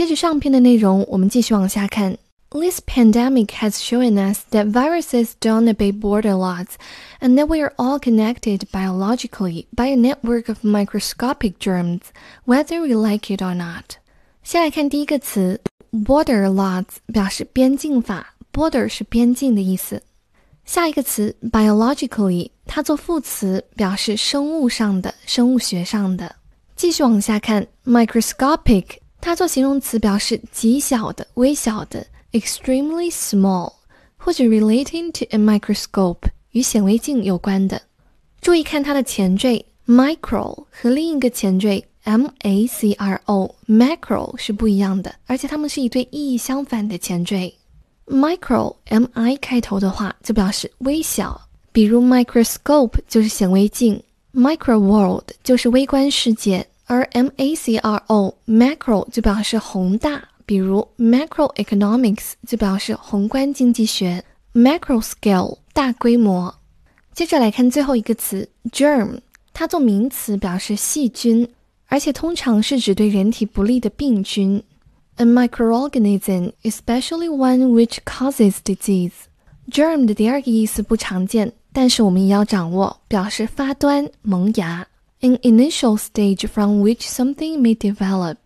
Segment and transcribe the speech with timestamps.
[0.00, 2.18] 接着上篇的内容，我们继续往下看。
[2.50, 6.66] This pandemic has shown us that viruses don't obey border laws,
[7.20, 12.00] and that we are all connected biologically by a network of microscopic germs,
[12.44, 13.96] whether we like it or not.
[14.42, 15.58] 先来看第一个词，
[15.90, 20.02] border laws 表示边境法，border 是边境的意思。
[20.66, 26.36] 下一个词 biologically，它做副词表示生物上的、生物学上的。
[26.76, 28.84] 继续往下看，microscopic，
[29.21, 32.05] 它做形容词表示极小的、微小的。
[32.33, 33.73] extremely small，
[34.15, 37.81] 或者 relating to a microscope，与显微镜有关的。
[38.39, 47.53] 注意看它的前缀 micro 和另一个前缀 m a c r o macro 是不一样的，而且它们是一对意义相反的前缀。
[48.07, 54.01] micro m i 开头的话就表示微小，比如 microscope 就是显微镜
[54.33, 60.21] ，micro world 就是微观世界，而 m a c r o macro 就表示宏大。
[60.45, 64.21] 比如 macroeconomics 就表示宏观经济学
[64.53, 66.53] ，macro scale 大规模。
[67.13, 69.19] 接着来看最后一个词 germ，
[69.53, 71.47] 它做名词表示细菌，
[71.87, 74.61] 而且通常是指对人体不利的病菌。
[75.15, 79.13] A microorganism, especially one which causes disease.
[79.69, 84.85] Germ 的第二个意思不常见，但是我们也要掌握，表示发端、萌芽。
[85.20, 88.36] An initial stage from which something may develop.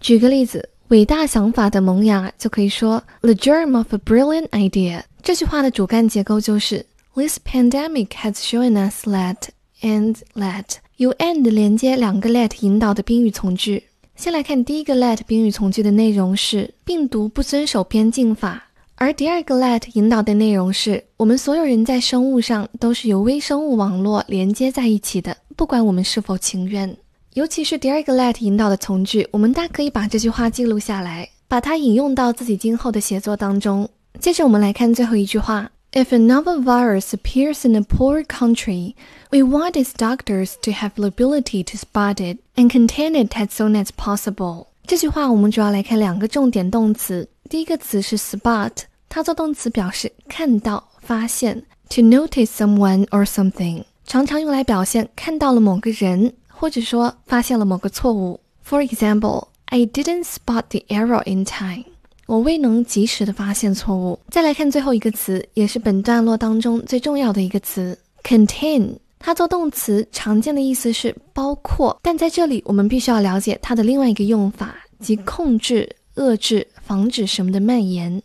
[0.00, 0.70] 举个例子。
[0.88, 5.02] 伟大想法的萌芽，就可以说 the germ of a brilliant idea。
[5.22, 9.48] 这句话的主干结构就是 This pandemic has shown us that
[9.82, 13.84] and let 由 and 连接两个 let 引导的宾语从句。
[14.16, 18.68] 先来看第一个 let 宾语从句的内容是病毒不遵守边境法，
[19.03, 26.95] 而第二个 let 引导的内容是我们所有人在生物上都是由微生物网络连接在一起的，不管我们是否情愿。
[27.33, 33.89] 尤其是第二个 let 引导的从句，我们大可以把这句话记录下来，把它引用到自己今后的写作当中。
[34.21, 38.93] 接着我们来看最后一句话：If a novel virus appears in a poor country,
[39.31, 43.47] we want its doctors to have the ability to spot it and contain it as
[43.47, 44.67] soon as possible。
[44.87, 48.71] 这句话我们主要来看两个重点动词，第一个词是 spot，
[49.15, 56.33] 它做动词表示看到、发现；to notice someone or something，常常用来表现看到了某个人。
[56.47, 58.39] 或者说发现了某个错误。
[58.65, 61.83] For example, I didn't spot the error in time.
[62.25, 64.17] 我未能及时的发现错误。
[64.29, 68.95] 再来看最后一个词，也是本段落当中最重要的一个词，contain。
[69.19, 78.21] 它做动词常见的意思是包括，但在这里我们必须要了解它的另外一个用法，即控制、遏制、防止什么的蔓延。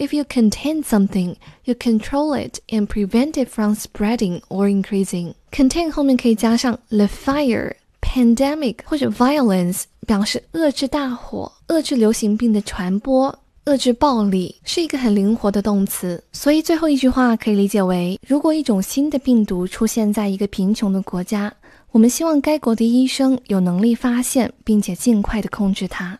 [0.00, 5.34] If you contain something, you control it and prevent it from spreading or increasing.
[5.52, 16.24] Contain 后面可以加上 the fire, pandemic 或者 violence，表示遏制大火、遏制流行病的传播、遏制暴力，是一个很灵活的动词。
[16.32, 21.52] 所以最后一句话可以理解为：如果一种新的病毒出现在一个贫穷的国家，
[21.90, 26.18] 我们希望该国的医生有能力发现并且尽快的控制它。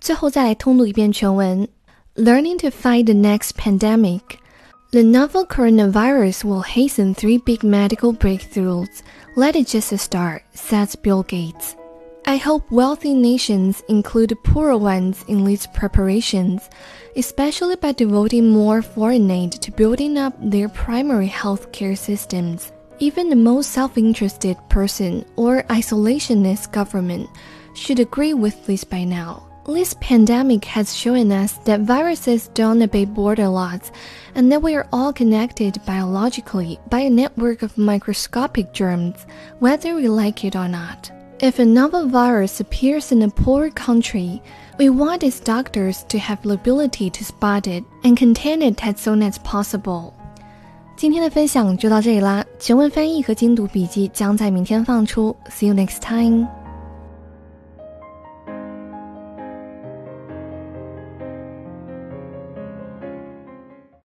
[0.00, 1.66] 最后再来通读一遍全文。
[2.16, 4.40] Learning to fight the next pandemic.
[4.90, 9.02] The novel coronavirus will hasten three big medical breakthroughs.
[9.36, 11.76] Let it just start, says Bill Gates.
[12.26, 16.68] I hope wealthy nations include poorer ones in these preparations,
[17.14, 22.72] especially by devoting more foreign aid to building up their primary healthcare systems.
[22.98, 27.30] Even the most self-interested person or isolationist government
[27.74, 29.49] should agree with this by now.
[29.69, 33.91] This pandemic has shown us that viruses don't obey border laws
[34.35, 39.25] and that we are all connected biologically by a network of microscopic germs,
[39.59, 41.09] whether we like it or not.
[41.39, 44.39] If a novel virus appears in a poor country,
[44.77, 48.99] we want its doctors to have the ability to spot it and contain it as
[49.01, 50.13] soon as possible.
[50.95, 55.35] 今天的分享就到这里啦，全文翻译和精读笔记将在明天放出。
[55.49, 56.58] See you next time.